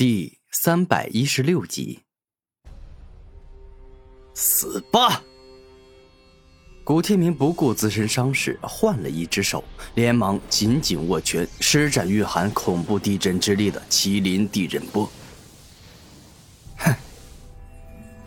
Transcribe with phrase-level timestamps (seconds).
[0.00, 2.00] 第三百一十六集，
[4.32, 5.22] 死吧！
[6.82, 9.62] 古天明不顾自身伤势，换了一只手，
[9.96, 15.06] 连忙紧紧握拳，施展蕴含恐怖地震之力的麒麟地震波。
[16.78, 16.94] 哼！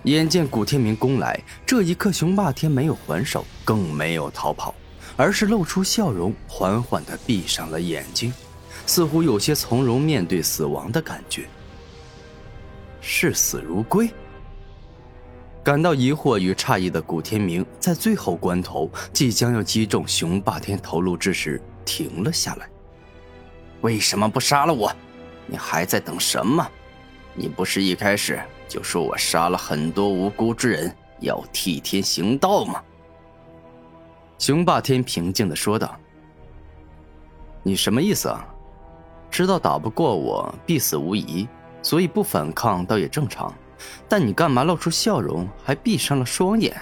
[0.04, 4.76] 眼见古天明攻来，这一刻熊霸天没有还手，更没有逃跑，
[5.18, 8.32] 而是露出笑容，缓缓的闭上了眼睛，
[8.86, 11.50] 似乎有些从容面对死亡的感觉。
[13.06, 14.10] 视死如归。
[15.62, 22.68] 感到疑惑与诧异的古天明，在最后关头即将要击中熊霸天头颅之时，停了下来。
[23.82, 24.92] 为什么不杀了我？
[25.46, 26.66] 你还在等什么？
[27.34, 32.82] 你不是一开始就说我杀了很多无辜之人，要替天行道吗？
[34.38, 35.98] 熊霸天平静的说道
[37.64, 38.46] ：“你什么意思啊？
[39.32, 41.48] 知道打不过我，必死无疑。”
[41.84, 43.54] 所以不反抗倒也正常，
[44.10, 46.76] 但你干嘛露出笑容，还闭上了双眼？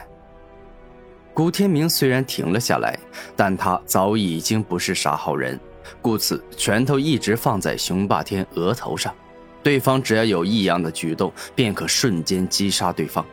[1.34, 2.98] 古天明虽然停了下来，
[3.36, 5.60] 但他早已经不是啥好人，
[6.02, 9.16] 故此拳头一直放在熊霸天额头上，
[9.64, 13.26] 对方只要有异样的举动，便可瞬间击杀对方。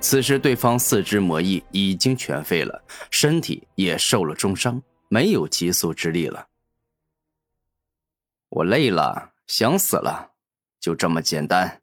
[0.00, 6.46] 此时对方四肢魔翼已经全废了，身体也受了重伤，没有急速之力了。
[8.50, 10.33] 我累了，想死了。
[10.84, 11.80] 就这么简单。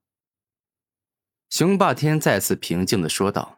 [1.50, 3.58] 熊霸天再次平静的说道：“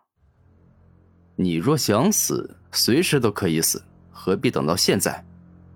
[1.36, 5.22] 你若想死，随时都可以死，何必等到现在？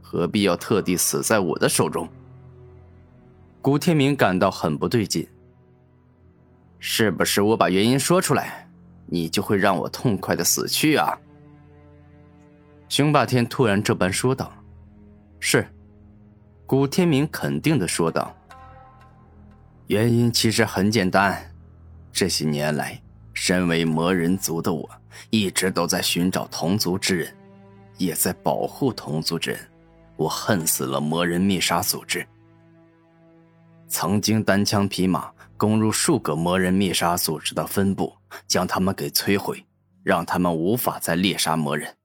[0.02, 2.08] 何必要特地死在我的手中？”
[3.62, 5.28] 古天明感到很不对劲。
[6.80, 8.70] 是不是我把原因说出来，
[9.06, 11.20] 你就会让我痛快的死去啊？
[12.88, 14.50] 熊霸天突然这般说道
[15.42, 15.68] ：“是。”
[16.66, 18.34] 古天明肯定的说道。
[19.88, 21.50] 原因其实很简单，
[22.12, 23.02] 这些年来，
[23.34, 24.90] 身为魔人族的我，
[25.30, 27.34] 一直都在寻找同族之人，
[27.97, 29.59] 也在保护同族之人。
[30.18, 32.28] 我恨死了魔人灭杀组织，
[33.88, 38.14] 曾经单枪匹马攻入数个魔人灭杀组织的分部，
[38.46, 39.64] 将他们给摧毁，
[40.03, 41.96] 让他们无法再猎杀魔人。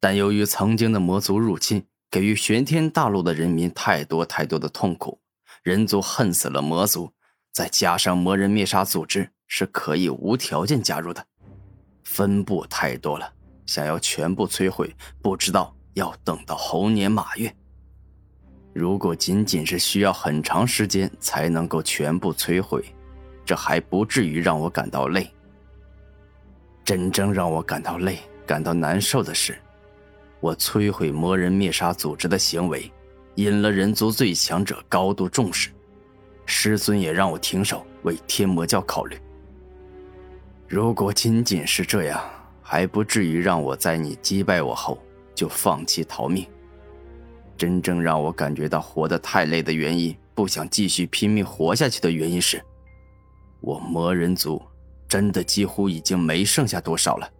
[0.00, 5.20] 但由于曾经的魔族入侵，给予玄天大陆的人民太多太多的痛苦。
[5.66, 7.10] 人族恨死了魔族，
[7.52, 11.26] 再加上魔人灭杀组织是可以无条件加入的，
[12.04, 13.28] 分部太多了，
[13.66, 17.52] 想要全部摧毁，不知道要等到猴年马月。
[18.72, 22.84] 如果仅仅是需要很长时间才能够全部摧毁，
[23.44, 25.28] 这还不至于让我感到累。
[26.84, 29.58] 真正让我感到累、感到难受的是，
[30.38, 32.88] 我摧毁魔人灭杀组织的行为。
[33.36, 35.70] 引了人族最强者高度重视，
[36.46, 39.16] 师尊也让我停手，为天魔教考虑。
[40.66, 42.22] 如果仅仅是这样，
[42.62, 44.98] 还不至于让我在你击败我后
[45.34, 46.46] 就放弃逃命。
[47.58, 52.62] 真正让我感觉到活得太累的原因，不想继续拼命活下去的原因是，
[53.60, 54.60] 我魔人族
[55.06, 57.30] 真的几乎已经没剩下多少了。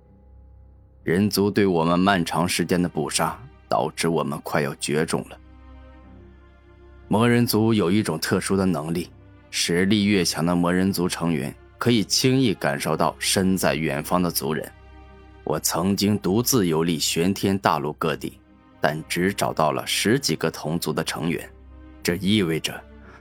[1.02, 5.38] 人族对我们漫长时间的捕杀，导致我们快要绝种了。
[7.08, 9.08] 魔人族有一种特殊的能力，
[9.50, 14.68] 实力越强的魔人族成员可以轻易感受到身在远方的族人。
[15.44, 18.40] 我曾经独自游历玄天大陆各地，
[18.80, 21.48] 但只找到了十几个同族的成员。
[22.02, 22.74] 这意味着，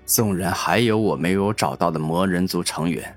[0.03, 3.15] 纵然还有我没有找到的魔人族成员，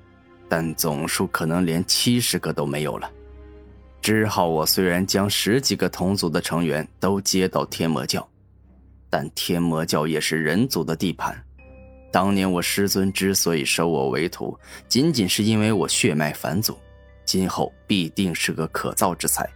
[0.50, 3.10] 但总数可能连七十个都没有了。
[4.02, 8.28] 之后我虽然将十几个同族的成员都接到天魔教。
[9.10, 11.36] 但天魔教也是人族的地盘，
[12.12, 16.78] 当年我师尊之所以收我为徒，仅仅是因为我血脉返祖，
[17.24, 19.48] 今后必定是个可造之才。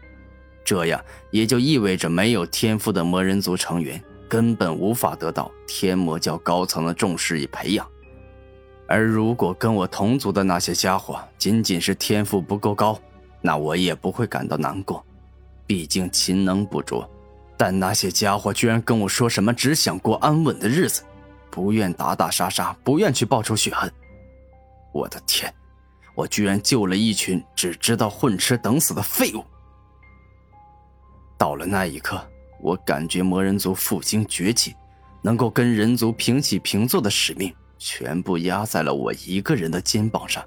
[0.65, 7.87] 这样也就意味着没有天赋的魔人族成员根本无法得到天魔教高层的重视与培养。
[8.87, 12.99] 而如果跟我同族的那些家伙仅仅是天赋不够高，
[13.41, 15.05] 那我也不会感到难过，
[15.67, 17.09] 毕竟勤能补拙。
[17.65, 21.05] 但那些家伙居然跟我说什么只想过安稳的日子，
[21.49, 23.89] 不愿打打杀杀，不愿去报仇雪恨。
[24.93, 25.55] 我的天，
[26.17, 29.45] 我居然救了一群只知道混吃等死的废物！
[31.39, 32.21] 到了那一刻，
[32.61, 34.75] 我感觉魔人族复兴崛起，
[35.23, 40.45] 能够跟人族平起平坐的使命，全部压在了我一个人的肩膀上。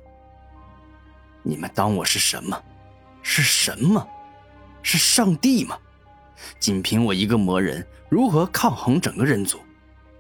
[1.44, 2.62] 你们当我是什么？
[3.22, 4.06] 是神吗？
[4.82, 5.78] 是上帝吗？
[6.60, 9.60] 仅凭我一个魔人，如何抗衡整个人族？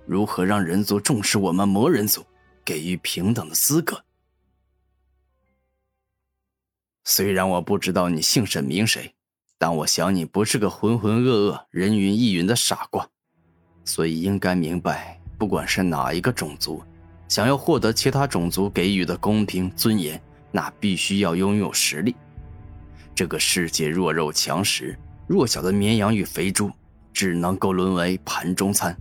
[0.06, 2.26] 如何让人族重视我们魔人族，
[2.64, 4.04] 给予平等的资格？
[7.04, 9.14] 虽然我不知道你姓沈名谁，
[9.58, 13.08] 但我想你不是个浑浑噩噩、人云亦云的傻瓜，
[13.84, 16.84] 所以应该明白，不管是哪一个种族，
[17.28, 20.22] 想要获得其他种族给予的公平尊严，
[20.52, 22.16] 那必须要拥有实力。
[23.14, 24.98] 这个世界弱肉强食，
[25.28, 26.72] 弱小的绵羊与肥猪
[27.14, 28.96] 只能够沦为盘中餐，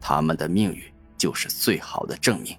[0.00, 0.82] 他们的命运
[1.16, 2.56] 就是最好的证明。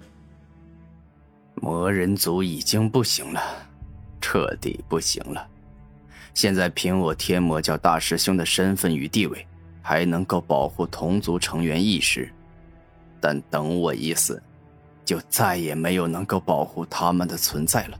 [1.55, 3.41] 魔人族已经不行了。
[4.25, 5.45] 彻底不行了。
[6.33, 9.45] 现在凭我天魔教大师兄的身份与地位，
[9.81, 12.31] 还能够保护同族成员一时，
[13.19, 14.41] 但等我一死，
[15.03, 17.99] 就再也没有能够保护他们的存在了。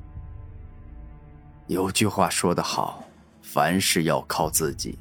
[1.68, 3.04] 有句话说得好，
[3.54, 4.98] 凡事要靠自己。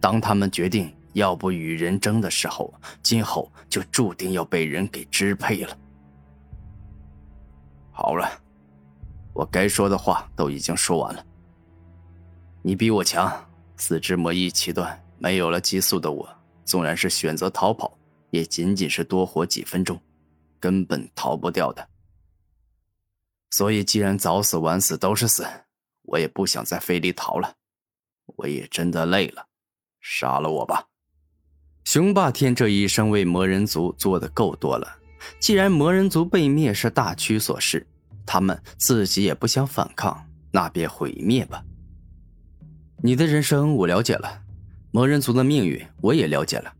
[0.00, 2.72] 当他们决定要不与人争的时候，
[3.02, 5.76] 今后就注定要被人给支配了。
[7.90, 8.26] 好了。
[9.34, 11.24] 我该说的话都已经说完了。
[12.60, 13.32] 你比我强，
[13.78, 16.28] 四肢魔一气断，没有了激素的我，
[16.66, 17.96] 纵然是选择逃跑，
[18.28, 19.98] 也仅仅是多活几分钟，
[20.60, 21.88] 根本逃不掉的。
[23.52, 25.46] 所以，既然早死晚死都是死，
[26.02, 27.54] 我也不想再费力逃了。
[28.26, 29.46] 我也真的累了，
[30.00, 30.86] 杀了我吧。
[31.84, 34.86] 雄霸天这一生为魔人族做的够多了，
[35.40, 37.86] 既然魔人族被灭是大趋所示。
[38.24, 41.62] 他们自己也不想反抗，那便毁灭吧。
[43.02, 44.42] 你的人生我了解了，
[44.92, 46.72] 魔人族的命运我也了解了。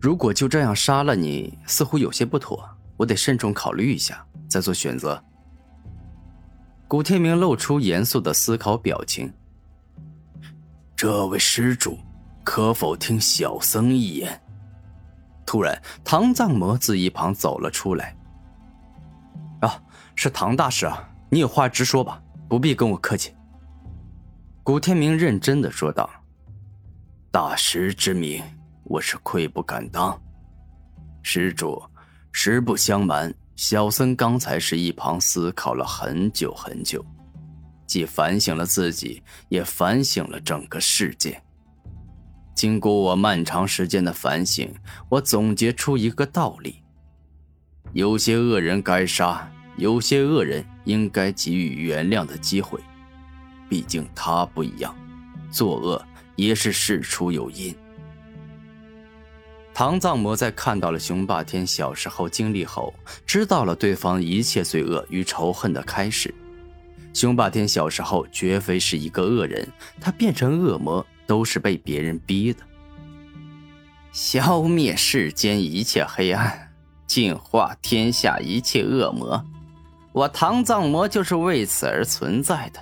[0.00, 5.22] 如果就这样杀了你，似乎有些不妥，我得慎重考虑一下，再做选择。
[6.88, 9.32] 古天明露出严肃的思考表情。
[10.98, 11.96] 这位施主，
[12.42, 14.42] 可否听小僧一言？
[15.46, 18.16] 突然，唐藏魔自一旁走了出来。
[19.60, 19.80] 啊。
[20.16, 23.32] 是唐大师啊，你有话直说吧，不必跟我客气。”
[24.64, 26.10] 古天明认真的说道
[27.30, 28.42] ，“大师之名，
[28.82, 30.20] 我是愧不敢当。
[31.22, 31.80] 施主，
[32.32, 37.06] 实不相瞒，小僧刚才是一旁思考了很久很久，
[37.88, 41.42] 既反省了自己，也反省了整个世界。
[42.54, 44.72] 经过我漫长时间的反省，
[45.08, 46.84] 我总结出一个道理：
[47.92, 52.80] 有些恶人该杀。”有些恶人应该给予原谅的机会，
[53.68, 54.92] 毕竟他不一样，
[55.52, 57.72] 作恶也是事出有因。
[59.72, 62.92] 唐藏魔在看到了雄霸天小时候经历后，
[63.24, 66.34] 知道了对方一切罪恶与仇恨的开始。
[67.12, 69.66] 雄霸天小时候绝非是一个恶人，
[70.00, 72.60] 他变成恶魔都是被别人逼的。
[74.12, 76.72] 消灭世间一切黑暗，
[77.06, 79.44] 净化天下一切恶魔。
[80.12, 82.80] 我唐藏魔就是为此而存在的，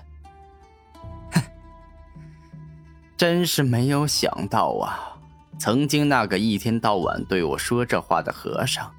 [1.32, 1.42] 哼！
[3.16, 5.16] 真是没有想到啊！
[5.58, 8.90] 曾经那个一天到晚对我说这话的和尚，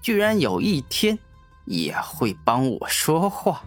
[0.00, 1.18] 居然有一天
[1.66, 3.62] 也会帮我说话。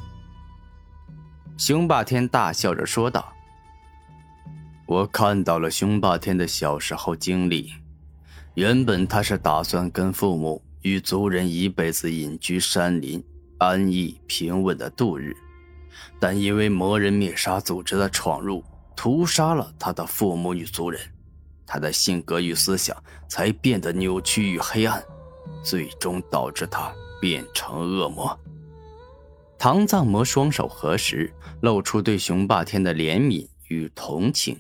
[1.60, 3.34] 雄霸天大笑着说道
[4.88, 7.74] ：“我看到了雄霸天的小时候经历，
[8.54, 13.22] 原本他是打算跟父母与族人一辈子隐居山林。”
[13.60, 15.36] 安逸平稳的度日，
[16.18, 18.64] 但因为魔人灭杀组织的闯入，
[18.96, 21.02] 屠杀了他的父母与族人，
[21.68, 22.96] 他的性格与思想
[23.28, 25.04] 才变得扭曲与黑暗，
[25.62, 28.40] 最终导致他变成恶魔。
[29.60, 34.58] 唐藏魔双手合十，露出对熊霸天的怜悯与同情。